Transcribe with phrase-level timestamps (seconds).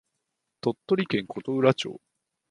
[0.61, 2.01] 鳥取県琴浦町